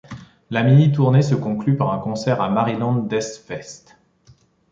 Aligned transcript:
La 0.49 0.63
mini 0.63 0.91
tournée 0.91 1.21
se 1.21 1.35
conclut 1.35 1.77
par 1.77 1.93
un 1.93 1.99
concert 1.99 2.39
au 2.39 2.49
Maryland 2.49 3.03
Deathfest. 3.03 3.95